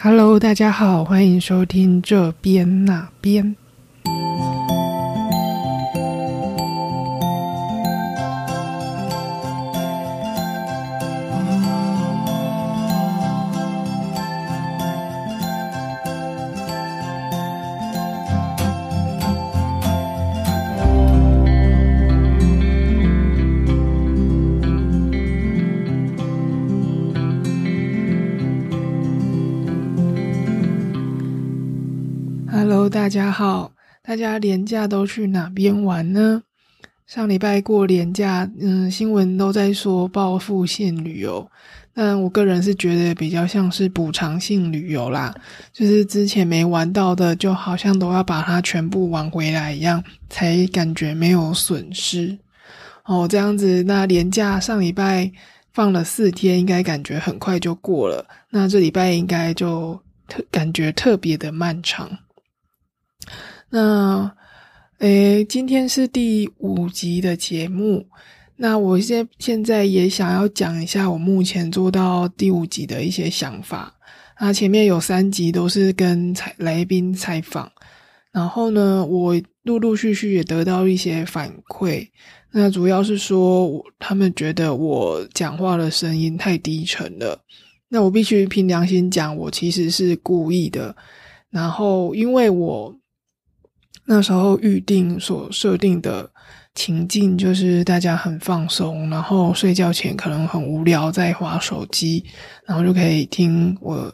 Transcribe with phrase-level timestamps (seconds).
[0.00, 3.56] Hello，大家好，欢迎收听这边那边。
[33.08, 33.72] 大家好，
[34.02, 36.42] 大家连假都去哪边玩呢？
[37.06, 41.50] 上礼拜过年假，嗯，新闻都在说报复性旅游，
[41.94, 45.34] 但我个人是觉得比较像是补偿性旅游啦，
[45.72, 52.38] 就是之前没玩到的，就好像都要把它全部玩回来一样，才感觉没有损失。
[53.06, 55.32] 哦，这样子，那年假上礼拜
[55.72, 62.06] 放了四天，应该感觉很快就过了，那这礼拜应该就特感觉特别的漫长。
[63.70, 64.34] 那，
[64.98, 68.06] 诶，今天是第五集的节目。
[68.56, 73.94] 那我现现在也想要讲一下我目前做到第五集的一些想法。
[74.40, 77.70] 那前面有三集都是跟采来宾采访，
[78.32, 82.08] 然后呢，我陆陆续续也得到一些反馈。
[82.50, 87.38] 那主要是说，他们觉得我讲话的声音太低沉了。
[87.88, 90.96] 那我必须凭良心讲，我其实是故意的。
[91.50, 92.98] 然后，因为我。
[94.10, 96.26] 那时候预定所设定的
[96.74, 102.24] 情境就是大家很放松，然后睡觉前可能很无聊，在划手机，
[102.64, 104.10] 然后就可以听我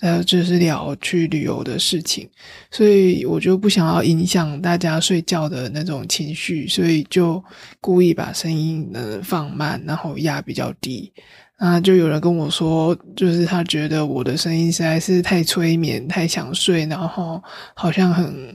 [0.00, 2.28] 呃就是聊去旅游的事情，
[2.70, 7.42] 所以我就不想要影响大家睡觉的那种情绪，所以就
[7.80, 11.10] 故意把声音呢放慢，然后压比较低。
[11.56, 18.54] 啊，就有人跟我说，就是他觉得我的声音实在是太催眠，太想睡，然后好像很。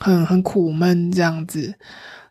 [0.00, 1.72] 很很苦闷这样子，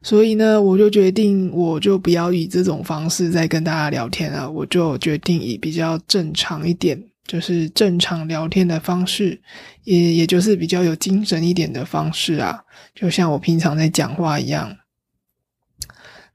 [0.01, 4.49] 所以呢，我就决定，我就不要以这种方式再跟大家聊天了。
[4.49, 9.39] 我就决定以比较正常一点，就是正常聊天的方式，
[9.83, 12.59] 也也就是比较有精神一点的方式啊，
[12.95, 14.75] 就像我平常在讲话一样。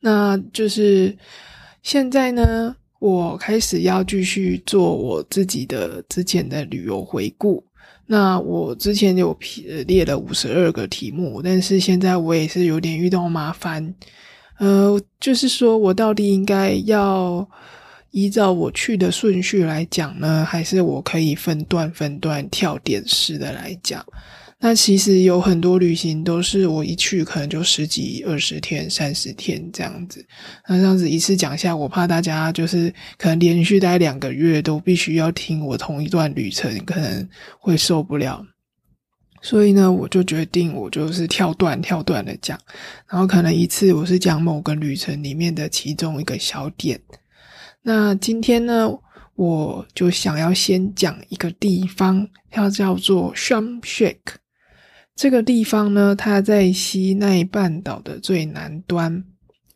[0.00, 1.16] 那就是
[1.82, 7.64] 现在呢，我开始要继续做我自己的之前的旅游回顾。
[8.06, 9.36] 那我之前有
[9.86, 13.94] 列了五十二个题目，但是现在我也是有点遇到麻烦，
[14.58, 17.48] 呃，就是说我到底应该要
[18.10, 24.04] 依照我去的顺序来讲呢，还是我可以分段分段跳点式的来讲？
[24.60, 30.24] 那其实有很多旅行都是我一去可能就十几、二十天、三十天这样子。
[30.66, 37.28] 那这样子一次讲下，我怕大家就是可能连续待两个月都必须要听我同一段旅程，可能
[37.58, 38.42] 会受不了。
[39.42, 42.58] 所以呢，我就决定我就是跳段跳段的讲，
[43.06, 46.98] 然后可能一次我是讲某个旅程里面的其中一个小点。
[47.82, 48.90] 那今天呢，
[49.34, 54.16] 我就想要先讲一个地方，它叫做 Shamshak。
[55.14, 59.24] 这个地方呢，它在西奈半岛的最南端。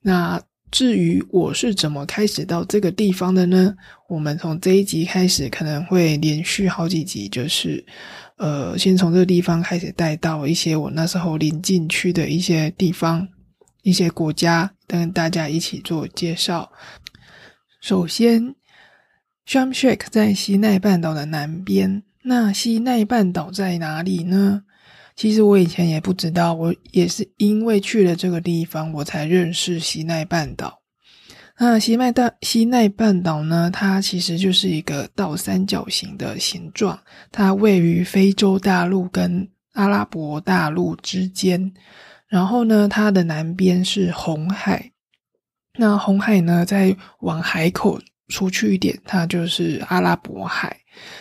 [0.03, 0.41] 那
[0.71, 3.75] 至于我是怎么开始到这个地方的呢？
[4.09, 7.85] 我们从这一集开始，可能会连续好几集，就是
[8.37, 13.27] 呃，先从这个地方开始带到一些我那时候临近去的一些地方、
[13.83, 16.71] 一些国家，跟大家一起做介绍。
[17.81, 18.55] 首先
[19.47, 22.03] ，Sham Sheikh 在西奈半岛的南边。
[22.25, 24.65] 那西奈半岛在哪里呢？
[25.19, 30.79] 其实我以前也不知道，我也是因为去了这个地方，我才认识西奈半岛。
[31.59, 36.97] 那西奈大西奈半岛呢，它其实就是一个倒三角形的形状，
[37.33, 41.73] 它位于非洲大陆跟阿拉伯大陆之间。
[42.29, 44.93] 然后呢，它的南边是红海，
[45.77, 50.77] 那红海呢，再往海口出去一点，它就是阿拉伯海。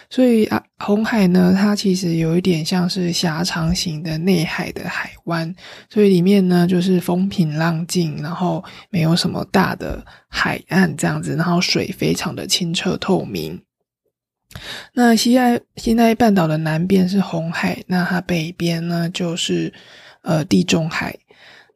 [0.10, 5.54] 所以啊，红海呢，它其实有一点像是狭长型的内海的海湾，
[5.90, 13.62] 所以里面呢就是风平浪静，然后没有什么大的海岸这样子，然后水非常的清澈透明。
[14.94, 19.74] 那西奈西奈半岛的南边是红海，那它北边呢就是
[20.22, 21.18] 呃地中海。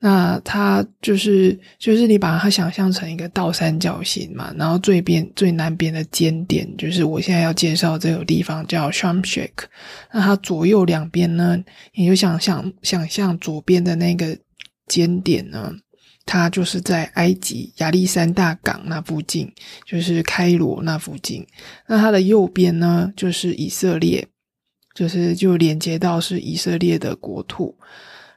[0.03, 9.65] 那它就是就是你把它想象成一个倒三角形嘛，然后最边最南边的尖点就是我现在要介绍这个地方叫 Sham Sheikh。
[10.11, 11.63] 那它左右两边呢，
[11.93, 14.35] 你就想象想象左边的那个
[14.87, 15.71] 尖点呢，
[16.25, 19.51] 它就是在埃及亚历山大港那附近，
[19.85, 21.45] 就是开罗那附近。
[21.87, 24.27] 那它的右边呢，就是以色列。
[24.93, 27.73] 就是就连接到是以色列的国土。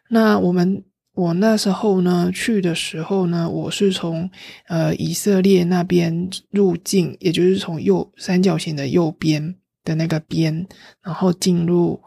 [0.09, 0.85] 那我们
[1.15, 4.29] 我那时候呢去的时候呢，我是从
[4.67, 10.67] 呃以色列那边入境，也就是从右三角形的右边的那个边，
[11.03, 12.01] 然后进入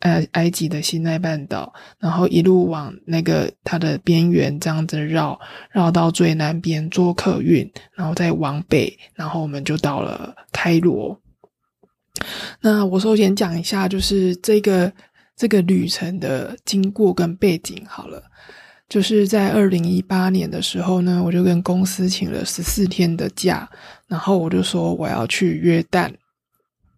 [0.00, 5.38] 呃埃及的西奈半岛，然后一路往那个它的边缘这样子绕，
[5.70, 11.20] 绕到最南边坐客运，然后再往北，然后我们就到了开罗。
[12.60, 14.92] 那我首先讲一下，就是这个
[15.38, 18.22] 这个旅程的经过跟背景好了。
[18.88, 23.68] 就是在二零一八年的时候呢，我就跟公司请了十四天的假，
[24.06, 26.10] 然后我就说我要去约旦。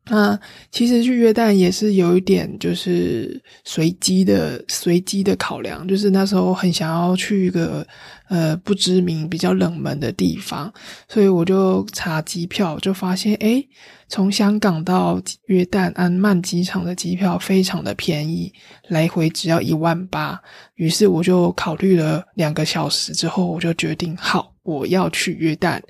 [0.09, 0.39] 那
[0.73, 7.87] 其实去约旦也是有一点就是随机的随机的考量，就是那时候很想要去一个
[8.29, 10.73] 呃不知名、比较冷门的地方，
[11.09, 13.69] 所以我就查机票，就发现诶
[14.11, 18.53] 从香港到约旦安曼机场的机票非常的便宜，
[18.89, 20.39] 来回只要一万八。
[20.75, 25.81] 于是我就考虑了两个小时之后，我就决定好我要去约旦。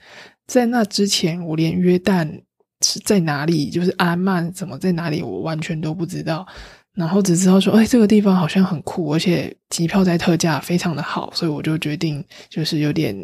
[0.47, 2.41] 在那之前，我连约旦。
[2.83, 3.69] 是在哪里？
[3.69, 5.23] 就是阿曼怎么在哪里？
[5.23, 6.47] 我完全都不知道。
[6.95, 11.31] 然后只知道说，哎，这个地方好像很酷，而且机票在特价，非常的好。
[11.35, 13.15] 所以我就决定，就是有点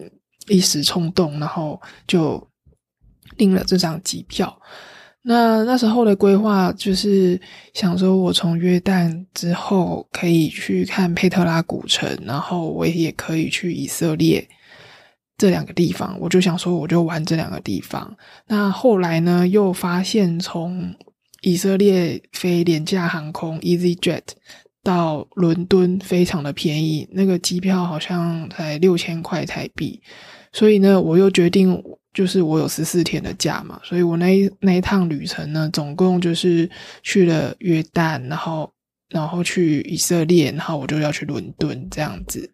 [0.49, 2.47] 一时冲动，然后就
[3.37, 4.61] 订了这张机票。
[5.23, 7.41] 那那时候的规划就是
[7.75, 14.49] 想说，我从约旦之后可以去看佩特拉古城，然后我也可以去以色列。
[15.39, 18.17] 这两个地方，我就想说，我就玩这两个地方。
[18.47, 20.95] 那后来呢，又发现从
[21.43, 24.23] 以色列飞廉价航空 EasyJet
[24.83, 30.01] 到伦敦非常的便宜，那个机票好像才六千块台币。
[30.53, 31.83] 所以呢，我又决定，
[32.17, 36.69] 就是我有十四天的假嘛，所以我那一那一趟旅程呢，总共就是
[37.03, 38.73] 去了约旦，然后
[39.11, 42.51] 然后去以色列，然后我就要去伦敦这样子。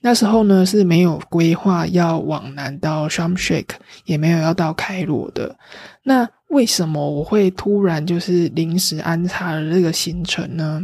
[0.00, 3.76] 那时候呢是没有规划要往南到 Sham Sheikh，
[4.06, 5.56] 也没有要到开罗的。
[6.02, 10.82] 那为什么我会突然就是临时安插了这个行程呢？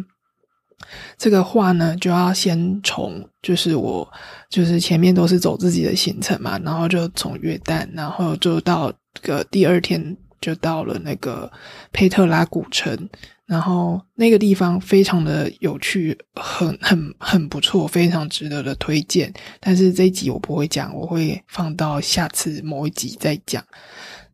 [1.17, 4.07] 这个话呢就要先从就是我
[4.49, 11.51] 就是前面都是走自己的行程嘛，然后就从约旦，然后就到个第二天就到了那个
[11.93, 13.09] 佩特拉古城。
[13.45, 19.31] 然后那个地方非常的有趣，很很很不错，非常值得的推荐。
[19.61, 23.63] 但是这一集我不会讲，我会放到下次某一集再讲。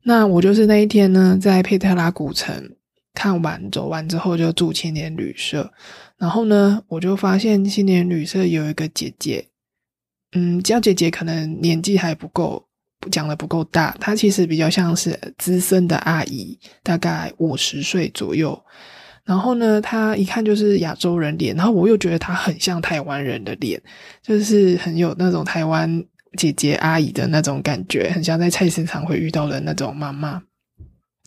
[0.03, 2.71] 那我就是那一天呢，在佩特拉古城
[3.13, 5.69] 看完走完之后，就住青年旅社。
[6.19, 9.47] 然后呢，我就发现青年旅社有一个姐姐，
[10.33, 12.67] 嗯，叫姐姐可能年纪还不够，
[13.11, 13.97] 讲的不够大。
[14.01, 18.61] 她其实比较像是资深的阿姨，大概五十岁左右。
[19.25, 23.79] 然后呢，他一看就是亚洲人脸，然后我又觉得他很像台湾人的脸，
[24.23, 26.03] 就是很有那种台湾
[26.39, 30.43] 姐姐阿姨的那种感觉，很像在菜市场会遇到的那种妈妈。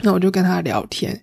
[0.04, 1.22] 那我就跟他聊天，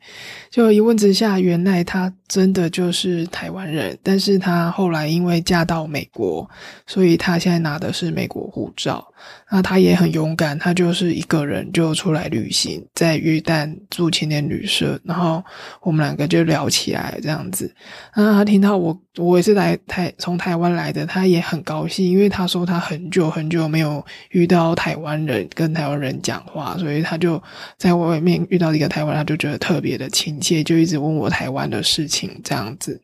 [0.50, 6.48] 就一问之下，原来他真的就是台湾人，但是他后来因为嫁到美国，
[6.86, 9.06] 所以他现在拿的是美国护照。
[9.50, 15.42] 那他也很勇敢，他就是一个人就出来旅行，在约旦住青年旅社，然后
[15.82, 17.74] 我们两个就聊起来这样子。
[18.14, 27.42] 那他听到我我也是来台从台湾来的，他也很高兴，因为他说他很久很久没有遇到台湾人跟台湾人讲话，所以他就
[27.76, 28.68] 在外面遇到。
[28.78, 33.00] 一个台湾，他就觉得特别的亲切，就一直问我台湾的事情这样子。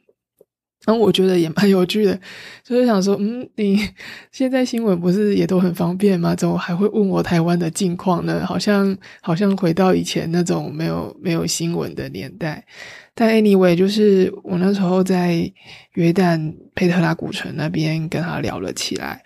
[0.86, 2.18] 然后我觉得也蛮有趣的，
[2.62, 3.78] 就是想说，嗯，你
[4.30, 6.34] 现在新闻不是也都很方便吗？
[6.34, 8.44] 怎么还会问我台湾的近况呢？
[8.46, 12.64] 好像好像回到以前那种没有没有新闻的年代。
[13.14, 15.50] 但 anyway，就是我那时候在
[15.92, 19.22] 约旦佩特拉古城那边跟他聊了起来，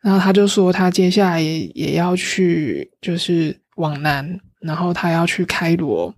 [0.00, 4.40] 然后他就说他接下来也也要去，就是往南。
[4.60, 6.14] 然后他要去开罗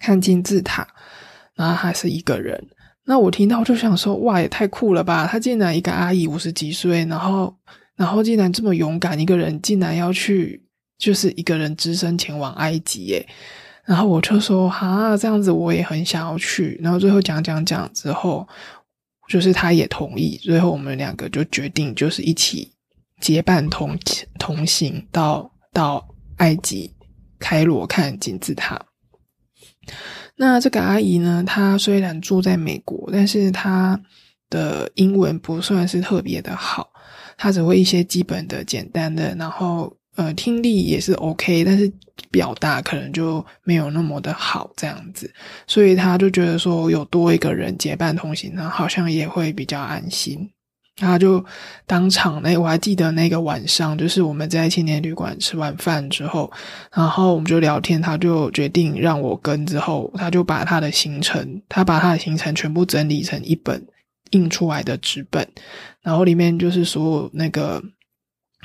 [0.00, 0.88] 看金字塔，
[1.54, 2.66] 然后还是一个人。
[3.04, 5.26] 那我听到就想说，哇，也太酷了吧！
[5.26, 7.54] 他竟然一个阿姨五十几岁，然后
[7.96, 10.62] 然后竟然这么勇敢，一个人竟然要去，
[10.98, 13.26] 就是一个人只身前往埃及耶。
[13.84, 16.78] 然后我就说，哈，这样子我也很想要去。
[16.82, 18.46] 然后最后讲讲讲之后，
[19.28, 20.36] 就是他也同意。
[20.36, 22.72] 最后我们两个就决定，就是一起
[23.20, 23.98] 结伴同
[24.38, 26.06] 同行到到
[26.36, 26.94] 埃及。
[27.40, 28.80] 开罗看金字塔。
[30.36, 31.44] 那这个阿姨呢？
[31.46, 34.00] 她虽然住在美国，但是她
[34.50, 36.90] 的英文不算是特别的好，
[37.36, 41.90] 她只会一些基本的、简单的，然后呃听力也是 OK，但是
[42.30, 45.32] 表达可能就没有那么的好这样子，
[45.66, 50.50] 所以他就觉得说有多一个人结伴同行，呢，好像也会比较安心。
[50.96, 51.44] 他就
[51.86, 56.52] 当场那我还记得那个晚上，就是我们在青年旅馆吃完饭之后，
[56.94, 63.84] 然后我们就聊天，他就决定让我跟，之后他就把他的行程，他把他的行程全部整理成一本
[64.32, 65.48] 印出来的纸本，
[66.02, 67.82] 然后里面就是所有那个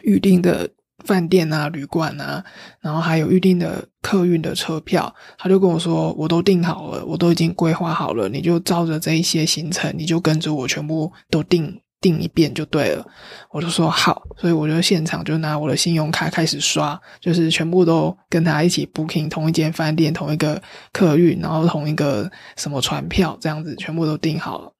[0.03, 0.69] 预定的
[1.05, 2.43] 饭店啊、旅馆啊，
[2.81, 11.79] 然后还有预定的客运的车票，他就跟我说，我都订好了，我都已经规划好了，你就照着这一些行程，你就跟着我全部都订。
[11.99, 13.05] 订一遍就对了，
[13.51, 20.61] 我就说好，所以我就现场就拿我的信用卡开始刷，就是全部都跟他一起 booking 同一间饭店、同一个
[20.93, 24.71] 客运，然后同一个什么船票这样子，全部都订好了。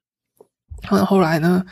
[0.83, 1.65] 然后后来呢，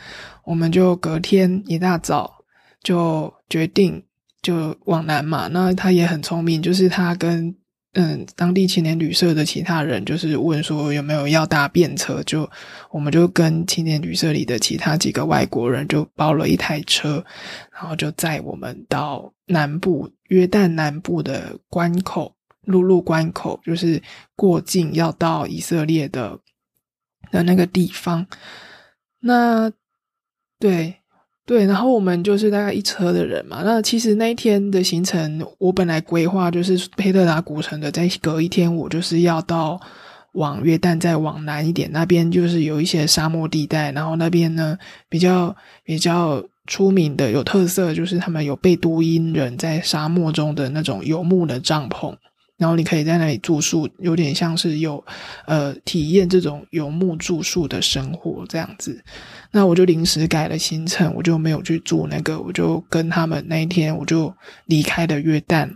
[0.44, 2.34] 我们就隔天一大早
[2.82, 4.02] 就决定
[4.42, 5.48] 就往南嘛。
[5.48, 7.54] 那他也很聪明，就是他跟。
[7.98, 12.46] 嗯，当地青年旅社的其他人就是问说有没有要搭便车，就
[12.90, 17.24] 我们就跟青年旅社里的其他几个外国人就包了一台车，
[17.72, 22.36] 然后就载我们到南部约旦南部的关口，
[22.66, 24.02] 陆路关口，就是
[24.34, 26.38] 过境要到以色列的
[27.30, 28.26] 的那个地方。
[29.20, 29.72] 那
[30.58, 30.94] 对。
[31.46, 33.62] 对，然后我们就是大概一车的人嘛。
[33.64, 39.80] 那其实那一天的行程，我本来规划就是佩特达古城的，在隔一天我就是要到
[40.32, 44.76] 往约旦再往南一点，那边就是有一些沙漠地带，然后那边呢
[45.08, 52.12] 比较比较出名的有特色，就是他们有贝都因人在沙漠中的那种游牧的帐篷。
[52.58, 55.04] 然后你可以在那里住宿，有点像是有，
[55.46, 58.98] 呃，体验这种游牧住宿的生活这样子。
[59.50, 64.34] 那我就临时改了行程，我就没有去住那个，我就跟他们那一天我就
[64.64, 65.70] 离开了约旦。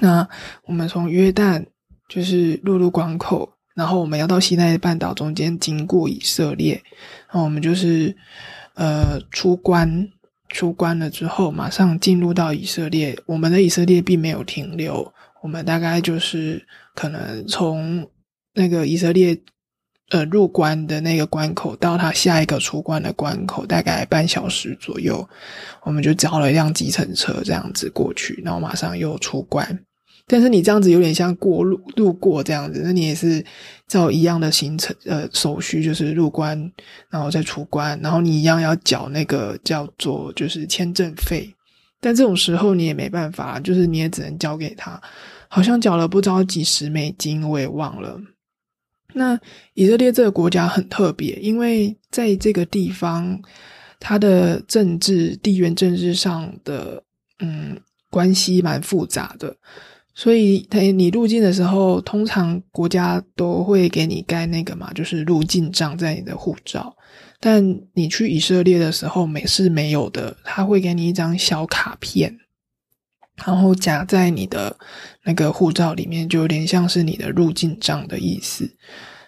[0.00, 0.28] 那
[0.64, 1.64] 我们从约旦
[2.08, 6.82] 就是陆路关口，然后我们要到西奈半岛中间经过以色列，
[7.28, 8.16] 然后我们就是
[8.74, 10.08] 呃出关，
[10.48, 13.16] 出关了之后马上进入到以色列。
[13.26, 15.14] 我们的以色列并没有停留。
[15.42, 18.08] 我们大概就是可能从
[18.54, 19.38] 那个以色列
[20.10, 25.28] 呃入关的那个关口到他下一个出关的关口，大概半小时左右，
[25.82, 29.78] 我们就叫了一辆计程车这样子过去，然后马上又出关。
[30.30, 33.42] 但是你这样子有点像过路路过这样子，那你也是
[33.86, 36.70] 照一样的行程呃手续，就是入关
[37.08, 41.54] 然后再出关，然后你一样要缴那个叫做就是签证费。
[42.00, 45.00] 但这种时候你也没办法，就是你也只能交给他，
[45.48, 48.20] 好像缴了不知道几十美金，我也忘了。
[49.14, 49.38] 那
[49.74, 53.40] 以色列这个国家很特别，因为在这个地方，
[53.98, 57.02] 它的政治地缘政治上的
[57.40, 59.56] 嗯关系蛮复杂的，
[60.14, 66.94] 所以他你入境的时候，通常国家都会给你盖那个嘛，就是入境章在你的护照。
[67.40, 72.36] 但你去以色列的时候，没是没有的，他会给你一张小卡片，
[73.46, 74.76] 然后夹在你的
[75.22, 78.68] 那个护照里面，就有点像是你的入境章的意思。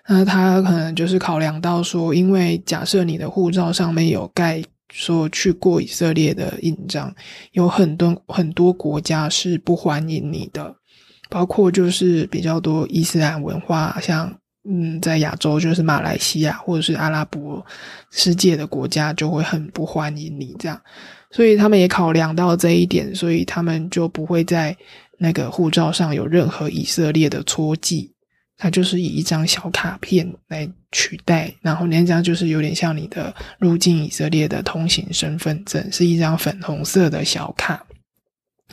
[0.08, 4.60] 那他可能就是考量到说，因为假设你的护照上面有盖
[4.92, 7.14] 说去过以色列的印章，
[7.52, 10.74] 有很多很多国家是不欢迎你的，
[11.28, 14.39] 包括就是比较多伊斯兰文化，像。
[14.68, 17.64] 嗯，在亚洲就是马来西亚或者是阿拉伯
[18.10, 20.78] 世界的国家就会很不欢迎你这样，
[21.30, 24.76] 所以他们也考量到这一点，所以他们就不会在
[25.18, 28.12] 那个护照上有任何以色列的戳记，
[28.58, 37.82] 它就是以一张小卡片来取代，然后那张就是有点像你的入境以色列的通行身份证，是一张粉红色的小卡，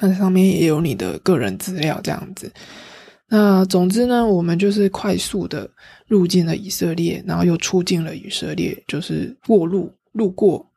[0.01, 2.51] 那上面也有你的个人资料这样子。
[3.29, 5.69] 那总之呢，我们就是快速的
[6.07, 10.71] 入境了以色列，然后又出境了以色列，就是过路路过，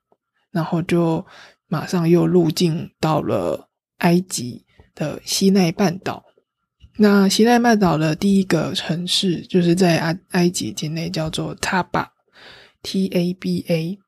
[0.51, 1.25] 然后就
[1.69, 4.65] 马上又入境到了埃及
[4.95, 6.25] 的西奈半岛。
[6.97, 12.11] 那西奈半岛的第一个城市就是在埃埃及境内，叫做塔巴
[12.83, 13.99] （T A B A）。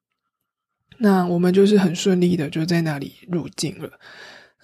[0.98, 3.88] 那我们就是很顺利的就在那里入境了。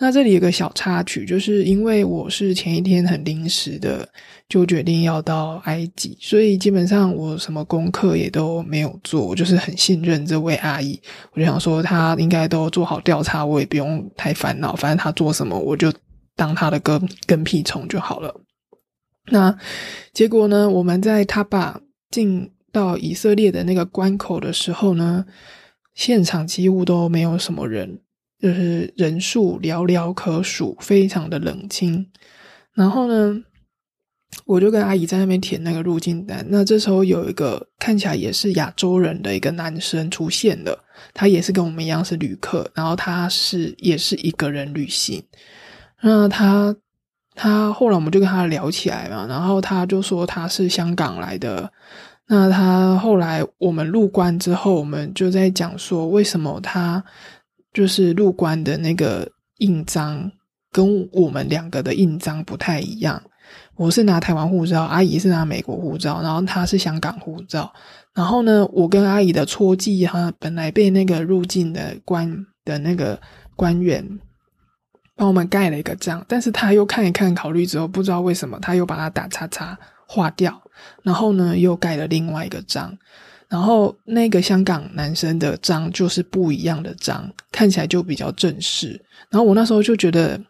[0.00, 4.08] 那这里有个小插曲，就是因为我是前一天很临时的
[4.48, 11.00] 就决定要到埃及，所以基本上我什么功课也都没有做，我就是很信任这位阿姨，
[11.32, 15.92] 我就想说她应该都做好调查，我也不用太烦恼，反正她做什么我就
[16.36, 18.32] 当她的跟跟屁虫就好了。
[19.30, 19.58] 那
[20.12, 25.26] 结果呢，我们在他把进到以色列的那个关口的时候呢，
[25.94, 27.98] 现场几乎都没有什么人。
[28.40, 32.06] 就是人数寥寥可数，非常的冷清。
[32.74, 33.42] 然后呢，
[34.46, 36.44] 我就跟阿姨在那边填那个入境单。
[36.48, 45.22] 那这时候有一个看起来也是亚洲人的一个男生出现了，他也是跟我们一样是旅客，然后他是也是一个人旅行。
[46.02, 46.76] 那他。
[47.40, 51.72] 他后来我们就跟他聊起来嘛，然后他就说他是香港来的。
[52.26, 57.00] 那他后来我们入关之后，我们就在讲说为什么他
[57.78, 60.28] 就是入关的那个印章
[60.72, 63.22] 跟我们两个的印章不太一样。
[63.76, 67.72] 我是拿台湾护照，阿姨是拿美国护照，然后她是香港护照。
[68.12, 73.16] 然后呢，我跟阿姨的戳记哈，本来被那个入境的官的那个
[73.54, 74.04] 官员。
[75.14, 80.60] 帮我们盖了一个章，但是他又看一看，考虑之后，不知道为什么他又把它打叉叉划掉，
[81.04, 82.98] 然后呢又盖了另外一个章，
[83.48, 89.00] 然后那个香港男生的章就是不一样的章，看起来就比较正式。
[89.30, 90.40] 然后我那时候就觉得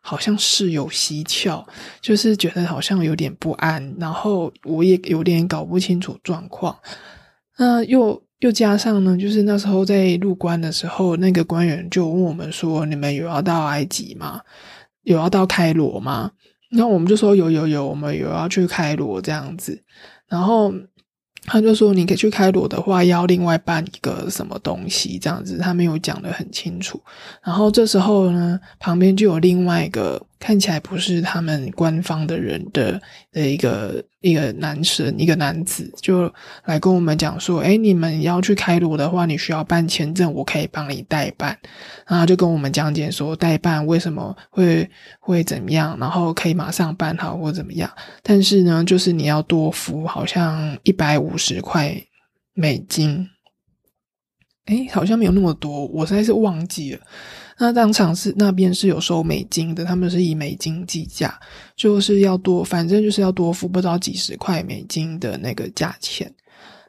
[0.00, 1.64] 好像是有蹊跷，
[2.00, 6.76] 就是觉得好像有点不安，然后我也有点搞不清楚状况，
[7.58, 8.22] 那又。
[8.40, 14.42] 又加上呢，就是那时候在入关的时候，那个官员就问我们说：“你们有要到埃及吗？
[15.04, 16.30] 有要到开罗吗？”
[16.68, 19.82] 然后我们就说：“有有有，我们有要去开罗这样子。”
[20.28, 20.70] 然后。
[21.46, 27.00] 他就说：“你可以去开罗的话，要另外办一个什么东西，这样子。”他没有讲的很清楚。
[27.42, 33.00] 然后这时候呢，旁边就有另外一个看起来不是他们官方的人的
[33.32, 36.32] 的一个一个男生，一个男子，就
[36.66, 41.58] 来跟我们讲说：“哎，你们要去开罗的话，你需要办签证，我可以帮你代办。”
[42.06, 44.88] 然后就跟我们讲解说代办为什么会
[45.18, 47.90] 会怎么样，然后可以马上办好或怎么样。
[48.22, 51.36] 但是呢，就是你要多付，好像一百五。
[51.36, 51.94] 十块
[52.54, 53.28] 美金，
[54.64, 57.00] 哎，好像没有那么多，我实在是忘记了。
[57.58, 61.38] 那当场是那边是有收美金的，他们是以美金计价，
[61.74, 66.30] 就是要多，反正就是要多付不知道几十块美金的那个价钱。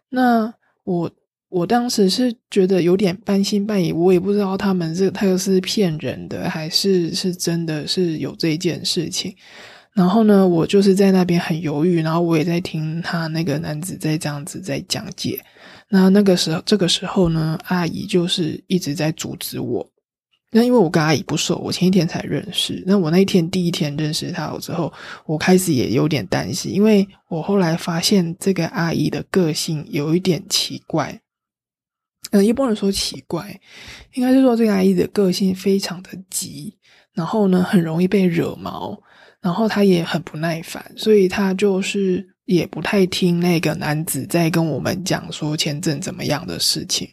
[0.10, 1.10] 那我
[1.50, 9.34] 我当时是觉得有点半信半疑，我也不知道他们这他又是骗人的，还是是真的是有这件事情。
[9.94, 15.44] 然后呢，我就是在那边很犹豫，然后我也在听他那个男子在这样子在讲解。
[15.90, 19.90] 那那个时候，这个时候呢，阿姨就是一直在阻止我。
[20.52, 22.82] 那因为我跟阿姨不熟，我前一天才认识。
[22.86, 24.92] 那我那一天第一天认识她之后，
[25.26, 31.20] 我开始也有点担心，因为我后来发现这个阿姨的个性有一点奇怪。
[32.32, 33.60] 嗯，也不能说奇怪，
[34.14, 36.78] 应该是说这个阿姨的个性非常的急，
[37.14, 39.02] 然后呢，很容易被惹毛。
[39.40, 47.08] 然后她也很不耐烦，所以她就是也不太听那个男子在跟我们讲说签证怎么样的事情。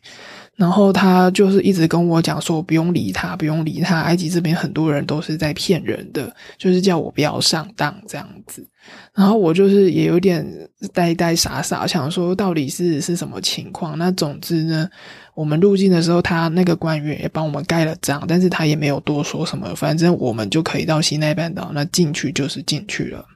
[0.57, 4.01] 然后他就是一直跟我讲说不用理他，不用理他。
[4.03, 8.67] 埃及这边很多人都是在骗人的，就是叫我不要上当这样子。
[9.15, 10.47] 然后我就是也有点
[10.93, 13.99] 呆呆傻傻，想说到底是是什么情况。
[13.99, 14.89] 那总之呢。
[15.35, 23.27] 我们入境的时候，他那个官员也帮我们盖了章，但是他也没有多说什么，反正我们就可以到西奈半岛，那进去就是进去了，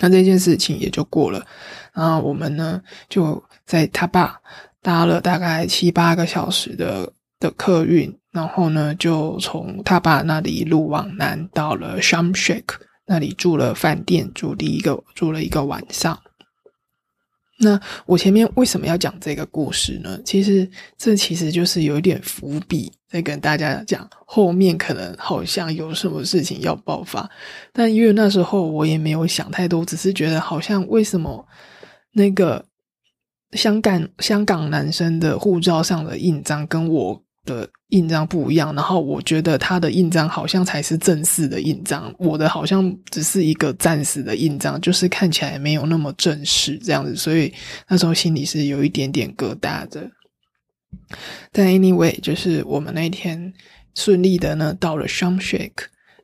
[0.00, 1.46] 那这件事情也就过了。
[1.92, 4.36] 然后我们呢就在他爸
[4.84, 12.64] 搭了大概七八个小时的的客运，然后呢就从他爸那里一路往南到了 Shamshik
[13.06, 16.20] 那里住了饭店，住第一个住了一个晚上。
[17.60, 20.20] 那我前面为什么要讲这个故事呢？
[20.24, 20.68] 其实
[20.98, 27.30] 这其实就是有一点伏笔，在跟大家讲后面可能好像有什么事情要爆发。
[27.72, 31.46] 但因为那时候我也没有想太多，只是觉得好像为什么
[32.12, 32.62] 那个
[33.54, 37.22] 香港香港男生的护照上的印章跟我。
[37.46, 47.52] 的印章不一样，然后我觉得他的印章好像才是正式的印章，我的好像只是一个暂时的印章，就是看起来没有那么正式这样子，所以
[47.86, 50.10] 那时候心里是有一点点疙瘩的。
[51.52, 53.52] 但 anyway，就是我们那天
[53.94, 55.72] 顺利的呢，到了 SHAM SHAK，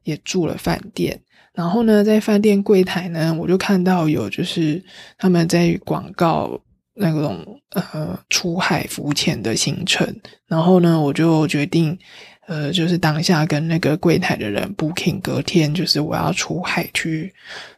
[0.04, 1.20] 也住了饭店，
[1.52, 4.82] 然后呢，在饭店柜台呢，我就看到有就是
[5.18, 6.58] 他们在广告。
[7.00, 10.06] 那种呃出海浮潜的行程，
[10.46, 11.98] 然后呢，我就决定，
[12.46, 17.32] 呃，就是当下跟那个柜台的人 booking，隔天就是我要出海去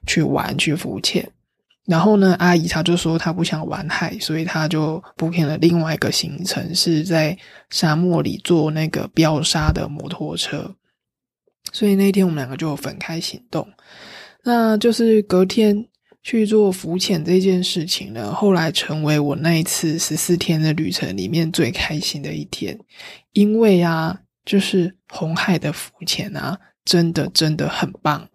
[0.09, 1.25] 去玩去浮潜。
[1.85, 7.39] 然后呢，阿姨她就说她不想玩海，所以她就 booking 了另外一个行程，是在
[7.71, 10.75] 沙漠里坐那个飙沙的摩托车。
[11.73, 13.69] 所以那天我们两个就分开行动。
[14.43, 15.87] 那就是隔天。
[16.23, 22.79] 去做浮潜这件事情呢，后来成为我那一次十四天的旅程里面最开心的一天，
[23.33, 28.29] 因为啊，就是红海的浮潜啊，真的真的很棒。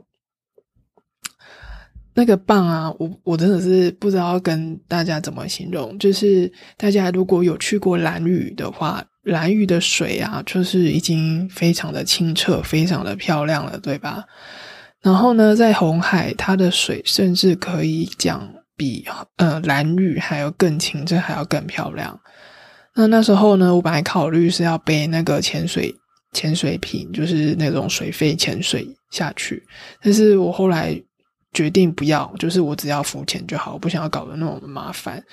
[2.14, 5.98] 那个棒啊，我我真的是不知道跟大家怎么形容。
[6.00, 14.26] 就是大家如果有去过蓝屿的话，蓝屿的水啊，就是已经非常的清澈，非常的漂亮了，对吧？
[15.02, 19.06] 然后呢，在红海，它的水甚至可以讲比
[19.38, 22.20] 呃蓝屿还要更清澈，还要更漂亮。
[22.96, 25.94] 那那时候呢，我本来考虑是要背那个潜水
[26.34, 29.64] 潜水瓶，就是那种水肺潜水下去，
[30.02, 31.02] 但是我后来。
[31.54, 35.24] 决定不要，就是我只要浮潜就好，我不想要搞得那么麻烦。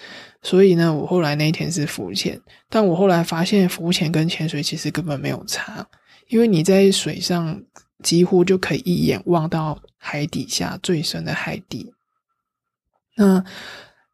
[0.41, 5.87] 所以呢，我后来那一天是浮潜，但我后来发现浮潜跟潜水其实根本没有差，
[6.29, 7.61] 因为你在水上
[8.05, 11.93] 几乎就可以一眼望到海底下最深的海底。
[13.17, 13.45] 那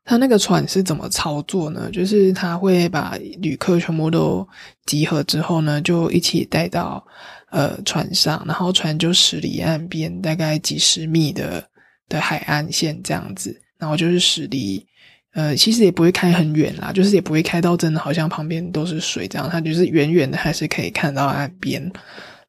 [0.03, 1.91] 他那个船是怎么操作呢？
[1.93, 4.49] 就是他会把旅客全部都
[4.87, 7.07] 集合之后呢，就一起带到
[7.51, 11.69] 呃船上，然后船就驶离岸边，大概几十米的。
[12.11, 14.85] 的海岸线这样子，然后就是驶离，
[15.33, 21.81] 呃，其实也不会开很远啦，就是也不会开到真的好像旁边都是水这样，它就是远远的还是可以看到岸边。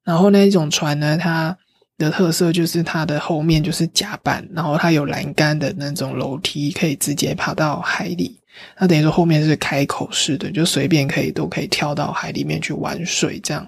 [0.03, 1.55] 然后那一种船呢，它
[1.97, 8.39] 的特色就是它的后面就是甲板，然后它有栏杆的那种楼梯，可以直接爬到海里。
[8.79, 13.65] 那等于说后面是开口式的，就随便可以都可以跳到海里面去玩水这样。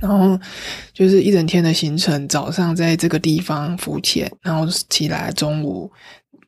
[0.00, 0.38] 然后
[0.92, 5.90] 就是一整天的行程，早上在这个地方浮潜，然后起来中午，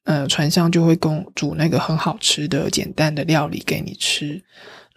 [0.05, 4.43] 呃，船上就会供煮那个很好吃的简单的料理给你吃，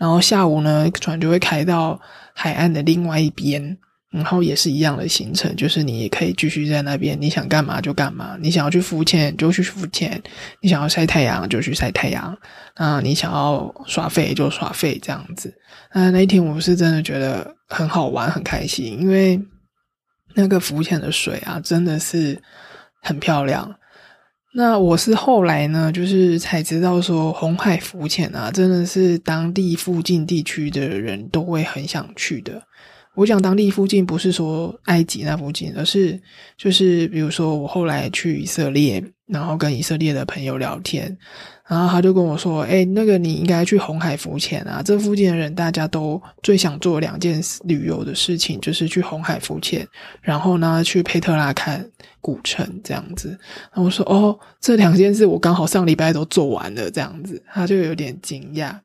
[0.01, 2.01] 然后下午呢，船就会开到
[2.33, 3.77] 海岸的另外一边。
[4.11, 8.35] 然后也是一样的行程，就是你可以继续在那边，你想干嘛就干嘛。
[8.41, 10.21] 你想要去浮潜就去浮潜，
[10.59, 12.37] 你想要晒太阳就去晒太阳。
[12.73, 15.53] 啊，你想要耍废就耍废，这样子。
[15.93, 19.41] 那那一天我是真的觉得很好玩，很开心，因为
[20.35, 22.37] 那个浮潜的水啊，真的是
[23.01, 23.73] 很漂亮。
[24.53, 32.61] 那我是后来呢，就是才知道说，红海浮潜啊，真的是当地附近地区的人都会很想去的。
[33.15, 36.19] 我讲当地附近不是说埃及那附近，而是
[36.57, 41.17] 就是比如说我后来去以色列，然后跟以色列的朋友聊天，
[41.71, 44.81] 然后他就跟我说：“哎，那个你应该去红海浮潜啊！
[44.83, 49.87] 这附近的人大家都最想做两件旅游的事情，就是去红海浮潜，
[50.21, 53.29] 然后呢去佩特拉看古城这样子。”
[53.71, 58.75] 然后我说：“哦，这两件事我刚好上礼拜都做完了，这样子。”他就有点惊讶。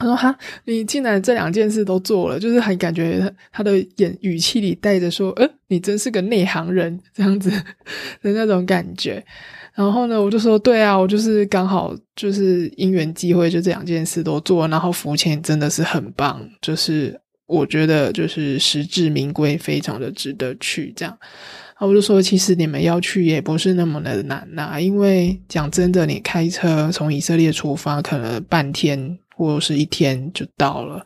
[0.00, 0.34] 他说：“哈，
[0.64, 9.22] 你竟然这两件事都做了，就是很感觉他的言语气里带着说，呃，你真是个内行人这样子的那种感觉。
[9.76, 14.66] 然后呢，我就说，对啊，我就是刚好就是因缘际会，就这两件事都做。
[14.68, 20.92] 然后浮潜真的是很棒，就是我觉得就是实至名归，非常的值得去。
[20.96, 31.04] 这样，然后我就说，其实你们要去也不是那么的难呐，因为讲真的，你开车从以色列出发，可能半天。”或是一天就到了，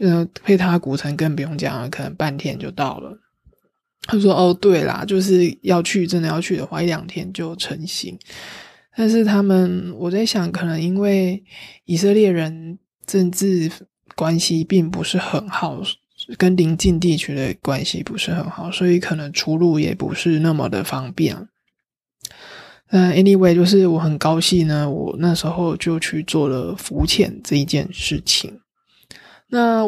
[0.00, 3.16] 嗯，佩塔古城更不用讲了，可能半天就到了。
[4.08, 8.16] 他说：“哦，对啦，就是要去，真的要去的话，一两天就成型。
[8.96, 11.42] 但是他们，我在想，可能因为
[11.84, 13.70] 以色列人政治
[14.14, 15.82] 关系并不是很好，
[16.38, 21.36] 跟邻近地区的关系不是很好，所以可能出入也不是那么的方便。”
[22.90, 28.60] 嗯，anyway，就是我很高兴呢，我那时候就去做了浮潜这一件事情。
[29.48, 29.84] 那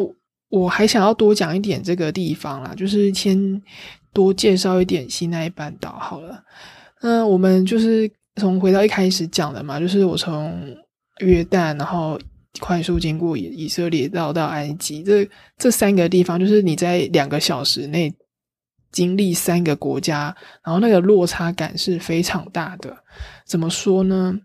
[0.49, 3.61] 我还想要多讲一点这个地方啦，就是先
[4.11, 6.43] 多介绍一点西奈半岛好了。
[7.01, 10.59] 那我们就是从回到一开始讲的嘛，就是我从
[11.19, 12.19] 约旦，然后
[12.59, 15.25] 快速经过以以色列到到埃及，这
[15.57, 18.13] 这三个地方，就是你在两个小时内。
[18.91, 22.95] 经历三个国家，然后那个落差感是非常大的。
[23.45, 24.39] 怎么说呢？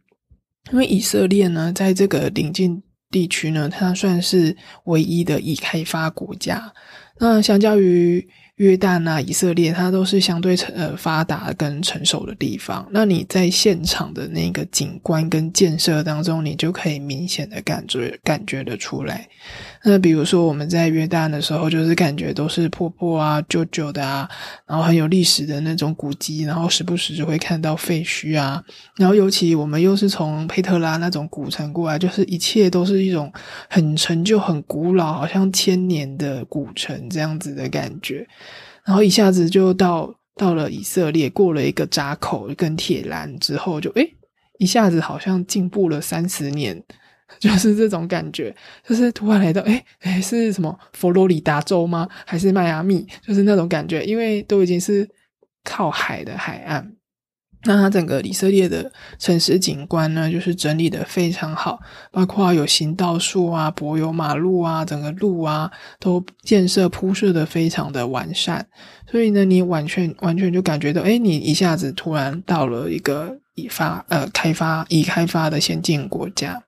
[0.73, 6.73] 因为以色列呢，在这个邻近地区呢，它算是唯一的已开发国家。
[7.19, 8.27] 那相较于
[8.57, 12.89] 约旦啊、以色列，它都是相对成呃发达跟成熟的地方。
[12.91, 19.29] 那你在现场的那个景观跟建设当中，你就可以明显的感觉感觉得出来。
[19.87, 24.27] 那比如说我们在约旦的时候，就是感觉都是破破啊、旧旧的啊，
[24.67, 28.65] 然后很有历史的那种古迹，然后时不时就会看到废墟啊。
[28.97, 33.31] 然后尤其我们又是从佩特拉那种古城过来，就是一切都是一种
[33.69, 38.27] 很陈旧、很古老，好像千年的古城这样子的感觉。
[38.85, 44.15] 然后一下子就到到了以色列，过了一个闸口跟铁栏之后，就诶
[44.59, 46.83] 一下子好像进步了三十年
[47.39, 48.55] 就是这种感觉，
[48.87, 52.09] 就是突然来到，哎哎，是什么佛罗里达州吗？
[52.27, 53.07] 还是迈阿密？
[53.27, 55.09] 就是那种感觉，因为都已经是
[55.63, 56.93] 靠海的海岸。
[57.67, 61.81] 那它整个以色列的城市景观呢，就是整理的非常好，
[62.13, 68.67] 包括有行道树啊、柏油马路啊、整个路啊，都建设铺设的非常的完善。
[69.11, 76.63] 所以呢，你完全完全就感觉到，哎，你一下子突然到了一个已发呃开发已开发的先进国家。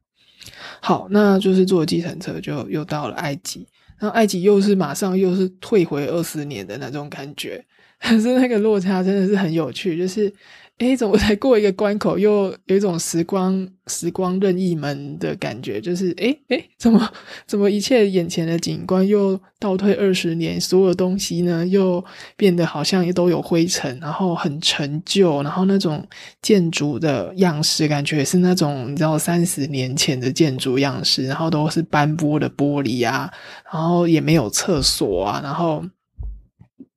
[0.81, 3.67] 好，那就是坐计程车就又到了埃及，
[3.99, 7.65] 然后埃及又是马上又是退回二十年的那种感觉，
[8.01, 10.33] 可是那个落差真的是很有趣，就是。
[10.79, 15.81] 哎，怎么才过一个关口，又有一种时光时光任意门的感觉？
[15.81, 17.11] 就是哎哎，怎么
[17.47, 22.05] 怎么一切眼前的景观又倒退二十年，所有东西呢又
[22.37, 26.07] 变得好像都有灰尘，然后很陈旧，然后那种
[26.43, 33.33] 建筑的样式感觉是那种你知道三十年前的建筑样式，然后都是斑驳的玻璃啊，
[33.73, 35.83] 然后也没有厕所啊，然后。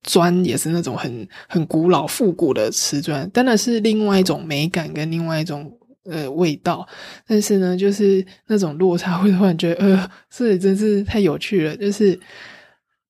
[0.03, 5.71] 砖也是那种很很古老复古的瓷砖，当然是另外一种美感跟另外一种
[6.05, 6.87] 呃味道。
[7.27, 11.75] 但是呢，就是那种落差会突然觉得，呃，这里真是太有趣了。
[11.75, 12.17] 就是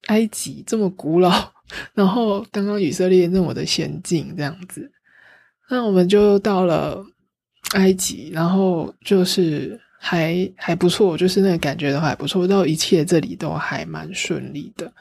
[0.08, 1.52] 埃及这么古老，
[1.94, 4.92] 然后刚刚以色列那么的先进，这样子。
[5.70, 7.06] 那我们就到了
[7.74, 14.92] 埃及，然后就是还还不错，就是那个感觉的话还不错，到一切这里都还蛮顺利的。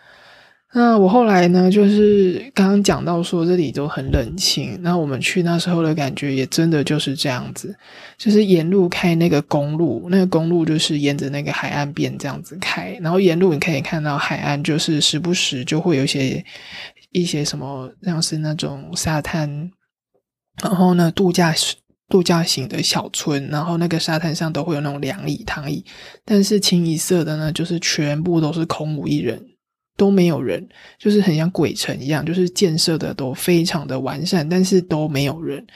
[0.74, 4.78] 那我后来呢，就是刚刚讲到说这里都很冷清。
[4.82, 7.74] 那我们去那时候的感觉也真的就是这样子，
[8.18, 16.44] 就是沿路开那个公路，那个公路就是沿着那个海岸边这样子开，然后沿路你可以看到海岸，就是时不时就会有一些
[17.12, 19.70] 一些什么像是那种沙滩，
[20.62, 21.54] 然后呢度假
[22.10, 25.82] 度假型的小村，然后那个沙滩上都会有那种凉椅、躺椅，
[26.26, 29.42] 但是清一色的呢，就是全部都是空无一人。
[29.98, 30.66] 都没有人，
[30.98, 35.66] 就是很像鬼城一样，就是建设的都非常的完善，但是都没有人。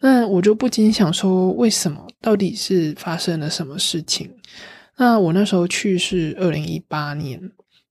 [0.00, 2.06] 那我就不禁想说，为什么？
[2.20, 4.30] 到底是发生了什么事情？
[4.96, 7.40] 那我那时候去是二零一八年。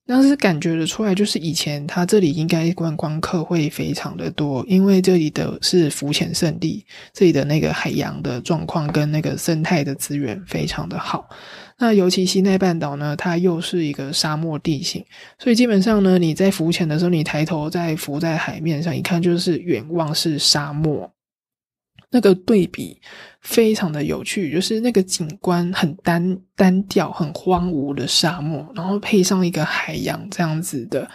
[0.05, 11.27] 当时感觉得出来，就是以前它这里应该观光客会非常的多，因为这里的是浮潜圣地，这里的那个海洋的状况跟那个生态的资源非常的好。
[11.83, 15.05] 那尤其西奈半岛呢，它又是一个沙漠地形，
[15.37, 21.11] 所以基本上呢，你在浮潜的时候，你抬头在浮在海面上，一看就是远望是沙漠。
[22.09, 23.01] 那个对比
[23.41, 31.05] 非常的有趣，就是那个景观很单单调、很荒芜的沙漠，然后配上一个海洋这样子的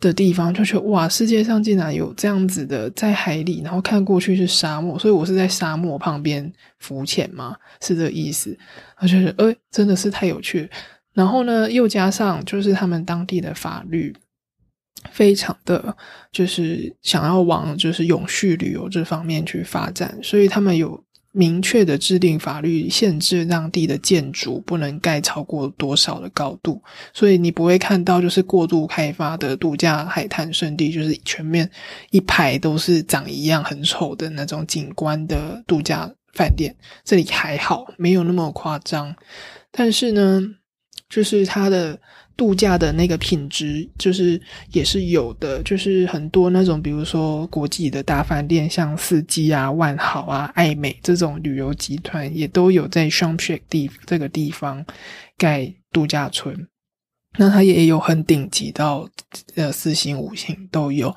[0.00, 7.54] 的地方，就觉得哇，世界上竟然有这样子的在海里，然后看过去是沙漠，所以我是在沙漠旁边浮潜吗？
[7.82, 8.58] 是这个意思？
[8.96, 10.68] 而且是，哎，真的是太有趣。
[11.12, 14.14] 然后呢，又加上就是他们当地的法律。
[15.10, 15.96] 非常的
[16.30, 31.70] 就是想要往就是永续旅游这方面去发展，所以他们有明确的制定法律限制当地的建筑不能盖超过多少的高度，所以你不会看到就是过度开发的度假海滩胜地，就是全面
[32.10, 36.74] 一排都是长一样很丑的那种景观的度假饭店。
[37.04, 39.14] 这里还好，没有那么夸张，
[39.70, 40.42] 但是呢，
[41.08, 41.98] 就是它的。
[42.40, 44.40] 度假的那个品质就是
[44.72, 54.82] 也是有的，就是很多那种，比如说国际的大饭店，像四季啊、万豪啊、爱美这种旅游集团，也都有在 s h a m p h 地这个地方
[55.36, 56.66] 盖度假村。
[57.36, 59.06] 那它也有很顶级到
[59.56, 61.14] 呃四星、五星都有。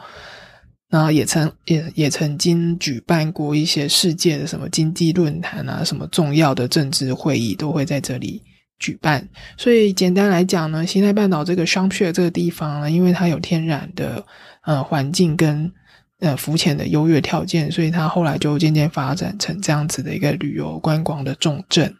[0.89, 8.41] 那也曾也也曾经举办过一些世界的什么经济论坛啊，什么重要的政治会议都会在这里。
[8.79, 14.25] 举办，所以简单来讲呢，西奈半岛这个双穴这个地方呢，因为它有天然的
[14.63, 15.71] 呃环境跟
[16.19, 21.95] 呃浮潜的优越条件，所以它后来就渐渐发展成这样子的一个旅游观光的重镇。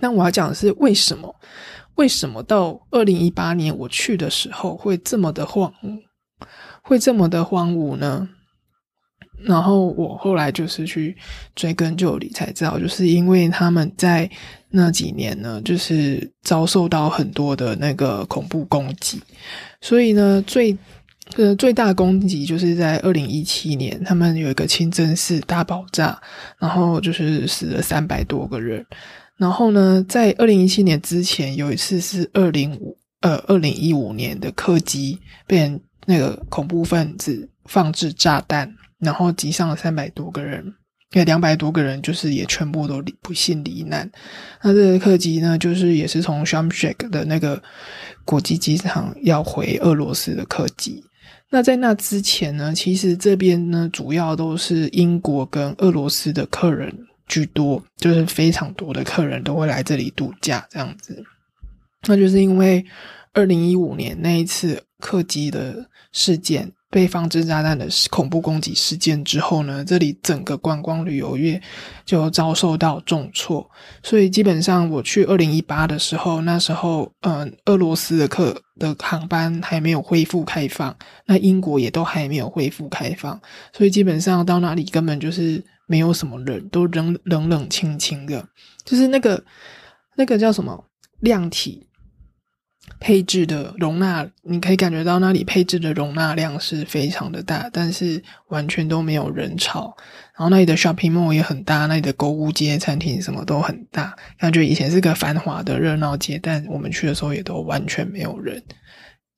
[0.00, 1.34] 那我要讲的是为什么？
[1.94, 6.00] 为什么到二零一八年我去的时候会这么的荒芜，
[6.82, 8.28] 会这么的荒芜呢？
[9.44, 11.16] 然后我后来就是去
[11.54, 14.28] 追根究底才知道，就是因为他们在
[14.74, 19.22] 那几年呢，就是遭受到很多的那个恐怖攻击，
[19.80, 20.76] 所以呢，最
[21.36, 26.20] 呃最大攻击就是在二零一七年，他们有一个清真寺大爆炸，
[26.58, 28.84] 然后就是死了三百多个人。
[29.36, 38.74] 然后呢，在二零一七年之前有一次是二零五呃二零一五年的客机被那个恐怖分子放置炸弹。
[39.00, 40.64] 然后击伤了三百多个人，
[41.20, 44.10] 有两百多个人，就是也全部都不幸罹难。
[44.62, 47.62] 那这个客机呢，就是也是从 s h a m s h a k 的那个
[48.24, 51.04] 国际机场要回俄罗斯的客机。
[51.50, 56.92] 那在那之前呢，其实这边呢主要都是英国跟俄罗斯的客人
[57.28, 61.22] 居多，就是非常多的客人都会来这里度假这样子。
[62.06, 62.84] 那就是因为
[63.32, 66.72] 二零一五年那一次客机的事件。
[66.94, 71.60] 被放置炸弹的恐怖攻击事件之后呢，这里整个观光旅游业
[72.04, 73.68] 就遭受到重挫。
[74.00, 83.40] 所以基本上我去二零一八的时候，那时候嗯，俄罗斯的客的航班还没有恢复开放，那英国也都还没有恢复开放，
[83.72, 88.46] 所以基本上到哪里根本就是没有什么人，都冷冷冷清清的，
[88.84, 89.42] 就是那个
[90.14, 90.84] 那个叫什么
[91.18, 91.84] 量体。
[93.00, 99.94] 配置的容纳，你可以感觉到那里配置的容纳量是非常的大，但是完全都没有人潮。
[100.36, 106.38] 然后那里的 shopping mall 也很大，那里的购物街、餐厅什么都很大，感觉以前是个繁华的热闹街。
[106.42, 108.62] 但我们去的时候也都完全没有人，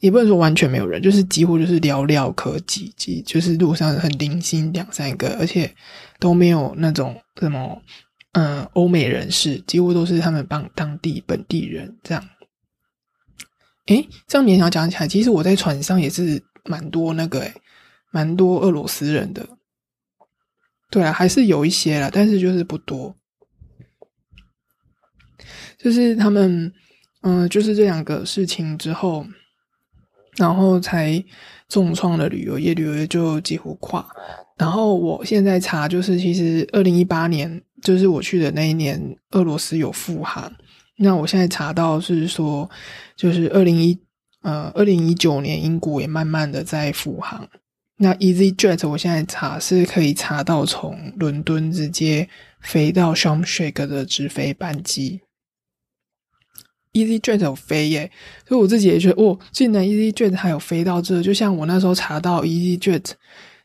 [0.01, 5.71] 也不能说完全没有人，就是几乎就是寥寥可几，几就是路上很零星两三个，而且
[6.19, 7.81] 都没有那种什么
[8.33, 12.25] 嗯欧美人士，几乎都是他们帮当地本地人这样。
[13.87, 17.55] 诶，这样勉强讲起来，其实我在船上也是蛮多那个诶，
[18.11, 19.47] 蛮多俄罗斯人的。
[20.91, 23.15] 对啊，还是有一些啦，但是就是不多。
[25.79, 26.73] 就是他们，
[27.23, 29.27] 嗯，就是这两个事情之后，
[30.37, 31.23] 然后才
[31.69, 34.05] 重创了旅游业，旅游业就几乎垮。
[34.57, 40.53] 然后我现在查，就是其实二零一八年，就是我去的那一年，俄罗斯有复航。
[40.99, 42.69] 那我现在查到是说，
[43.15, 43.99] 就是二零一
[44.43, 47.49] 呃二零一九年，英国也慢慢的在复航。
[47.99, 52.29] 那 EasyJet 我现在查是可以查到从伦敦直接
[52.61, 55.21] 飞到 s h a m s h a k 的直飞班机。
[56.93, 58.11] EasyJet 有飞耶，
[58.49, 63.13] 所以我自己也觉得，哦，竟然 EasyJet 还有飞到这，就像我那时候查到 EasyJet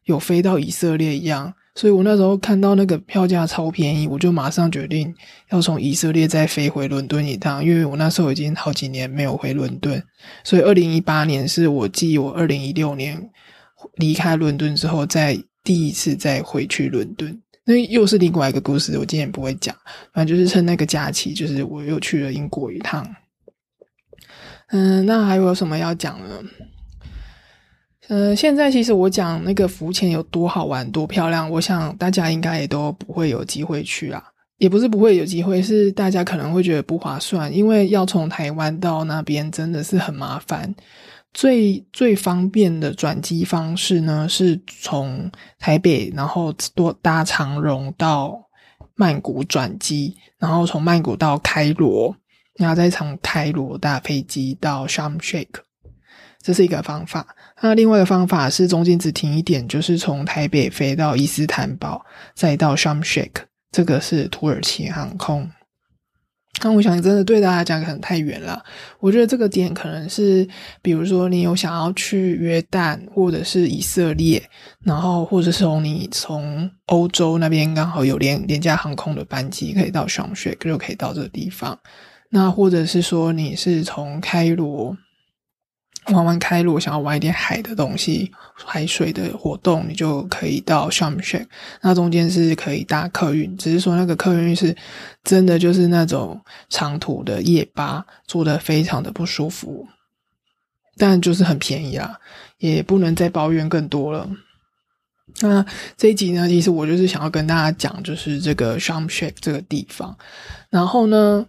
[0.03, 1.53] 有飞到以色列一样。
[1.73, 5.13] 所以我那时候看到那个票价超便宜，我就马上决定
[5.49, 10.03] 要从以色列再飞回伦敦一趟，因为我那时候已经好几年没有回伦敦，
[10.43, 13.29] 所以二零一八年是我继我二零一六年
[13.95, 19.73] 离开伦敦之后，再第一次再回去伦敦，那又是另外一个故事，我今天不会讲，
[20.13, 23.07] 反正就是趁那个假期，就是我又去了英国一趟。
[24.71, 26.43] 嗯，那还有什么要讲呢？
[28.07, 34.23] 嗯，现在其实我讲那个浮潜有多好玩、多漂亮，我想大家应该也都不会有机会去啦。
[34.57, 40.73] 也不是不会有机会，是大家可能会觉得不划算，因为要从台湾到那边真的是很麻烦。
[41.33, 48.37] 最最方便的转机方式呢，是从台北，然后多搭长荣到
[48.95, 52.15] 曼谷转机，然后从曼谷到开罗，
[52.55, 55.47] 然后再从开罗搭飞机到 Sharm Sheikh，
[56.41, 57.25] 这是一个方法。
[57.63, 65.47] 那另外一个方法是中间只停一点，就是从台北飞到伊斯坦堡，再到 s h a m s h a k 这个是土耳其航空。
[66.63, 68.61] 那我想真的对大家讲可能太远了。
[68.99, 70.47] 我觉得这个点可能是，
[70.81, 74.41] 比如说你有想要去约旦或者是以色列，
[74.83, 81.77] 然后或者是从你从欧洲那边刚好有廉廉价航空的班机可以到 s h a m s h a k 就可以到这个地方。
[82.31, 84.97] 那或者是说你是从开罗。
[86.07, 91.49] 玩玩开路，想要玩一点海的东西，海水的活动，你就可以到 s h a m s h a k
[91.81, 94.75] 那中间是可以搭客运，只是说那个客运是
[95.23, 99.87] 真的就是那种长途的夜巴，坐的非常的不舒服，
[100.97, 102.19] 但就是很便宜啦，
[102.57, 104.27] 也不能再抱怨更多了。
[105.41, 105.63] 那
[105.95, 110.17] 这一集呢，其实我就是想要跟大家讲，就是这个 s h a m s h a k 这个地方，
[110.71, 111.45] 然后呢。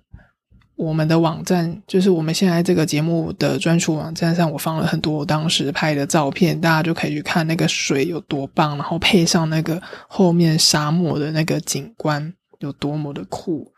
[0.82, 13.72] 我们的网站就是我们现在这个节目的专属网站上，我放了很多我当时拍的照片，大家就可以去看那个水有多棒，然后配上那个后面沙漠的那个景观有多么的酷。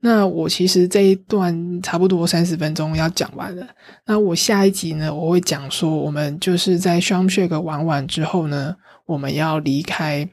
[0.00, 3.64] 那我其实这一段差不多三十分钟要讲完了，
[4.06, 8.74] 那我下一集呢，我会讲说我们就是在 s h a m s h a k 玩完之后呢，
[9.06, 10.28] 我们要离开。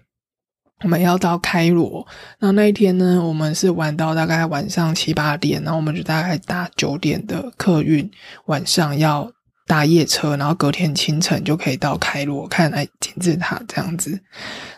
[0.84, 2.06] 我们要到开罗，
[2.40, 8.08] 那那一天呢，我们是玩到大概晚上七八点，然后我们就大概搭九点的客运，
[8.46, 9.32] 晚上要
[9.66, 14.20] 搭夜车，然后隔天清晨就可以到开罗看哎金字塔这样子。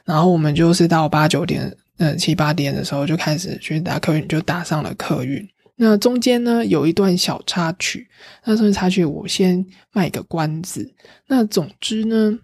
[0.05, 5.45] 然后我们就是到八九点，嗯七八点的时候就开始去搭客运，就搭上了客运。
[5.75, 8.07] 那中间呢有一段小插曲，
[8.45, 10.93] 那段插曲我先卖个关子。
[11.27, 12.39] 那总之呢。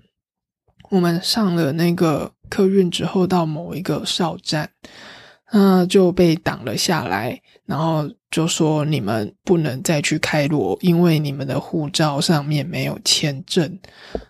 [0.91, 4.69] 我们上了那个客运之后到某一个哨站，
[5.51, 13.79] 那就被挡了下来，然后就说你们不能再去开罗，因为你们的护照上面没有签证。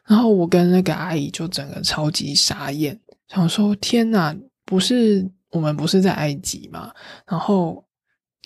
[0.05, 4.35] 然后我跟那个阿姨就整个超级傻眼，想说天哪，
[4.65, 6.91] 不是我们不是在埃及吗？
[7.27, 7.83] 然后。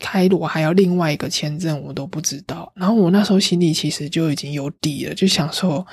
[0.01, 2.72] 开罗还要另外一个签证，我都不知道。
[2.74, 5.86] 然后我那时候心里其实就已经有底了，就想说：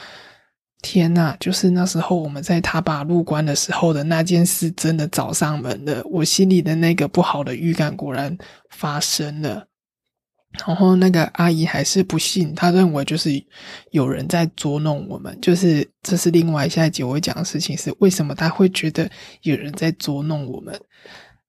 [0.83, 6.03] 天呐，就是那时候我们在他把入关的时候的那件事，真的找上门了。
[6.05, 8.37] 我心里的那个不好的预感果然
[8.71, 9.67] 发生了。
[10.67, 13.31] 然后那个阿姨还是不信，她认为就是
[13.91, 15.37] 有人在捉弄我们。
[15.43, 19.11] 就是这是另外下一集我会讲的事情，是为什么她会觉得
[19.43, 20.79] 有人在捉弄我们。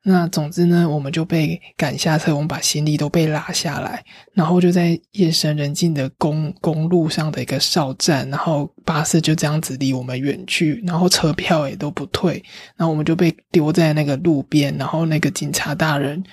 [0.03, 4.01] 那总之呢，我们就被赶下车，我们把行李都被拉下来，
[4.33, 12.41] 然后就在夜深人静的公公路上的一个哨站，然后巴士就这样子离我们远去，然后车票也都不退，
[12.77, 16.23] 然后我们就被丢在那个路边，然后那个警察大人，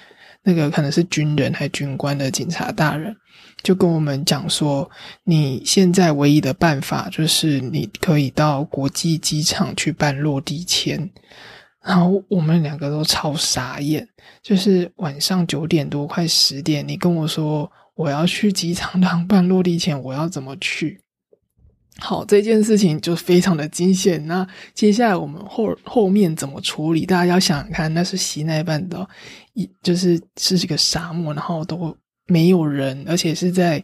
[0.45, 3.17] 那个可能是军人还军官的警察大人，
[3.65, 4.89] 就跟我们讲说，
[5.25, 11.11] 你现在唯一的办法就是你可以到国际机场去办落地签。
[11.85, 14.09] 然后我们两个都超傻眼，
[14.43, 20.99] 就是晚上九点多快十点，你跟我说我要去机场当办落地前，我要怎么去？
[21.99, 24.27] 好，这件事情就非常的惊险。
[24.27, 27.05] 那接下来我们后后面怎么处理？
[27.05, 29.09] 大家要想想看，那是西奈半岛，
[29.53, 31.95] 一就是是一个沙漠，然后都
[32.27, 33.83] 没有人，而且是在。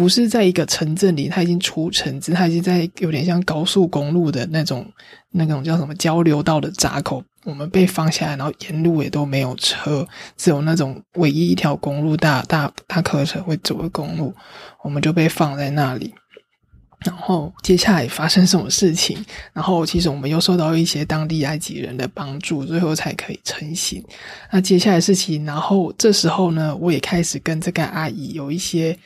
[0.00, 4.90] 不是在一个城镇里，它已经出城，它已经在有点像高速公路的那种、
[5.32, 7.22] 那种叫什么交流道的闸口。
[7.44, 14.34] 我们被放下来，然后沿路也都没有车，只有那种唯一一条公路大大大客车会走的公路，
[14.82, 16.14] 我们就被放在那里。
[17.04, 19.22] 然后接下来发生什么事情？
[19.52, 24.02] 然后其实我们又受到一些当地埃及人的帮助，最后才可以成行。
[24.50, 28.98] 那接下来事情，然后这时候呢，我也开始跟这个阿姨有一些。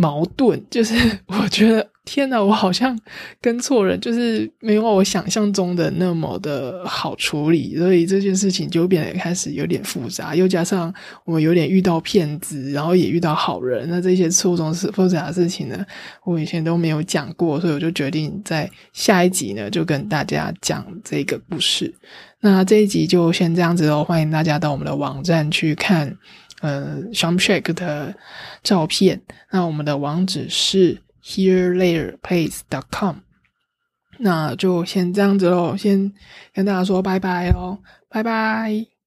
[0.00, 0.94] 矛盾就是，
[1.26, 2.96] 我觉得天哪，我好像
[3.40, 10.36] 跟错人，就是没有我想象中的那么的好处理，所以这件事情就变得开始有点复杂。
[10.36, 10.94] 又加上
[11.24, 15.84] 我有点遇到骗子，然后也遇到好人，那这些错综是复杂的事情呢，
[16.24, 21.92] 我以前都没有讲过，所以我就决定在下一集呢，就跟大家讲这个故事。
[22.40, 26.16] 那这一集就先这样子喽，欢迎大家到我们的网站去看。
[26.60, 28.14] 呃 s h a m s h a k 的
[28.62, 29.22] 照片。
[29.50, 33.16] 那我们的网址是 herelaterplace.com。
[34.20, 36.12] 那就先这样子喽，先
[36.52, 37.78] 跟大家说拜拜哦，
[38.08, 38.97] 拜拜。